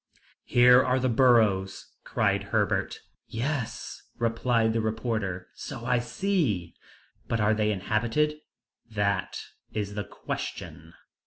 [0.45, 3.01] "Here are the burrows!" cried Herbert.
[3.27, 6.73] "Yes," replied the reporter, "so I see."
[7.27, 8.37] "But are they inhabited?"
[8.89, 9.39] "That
[9.71, 10.95] is the question."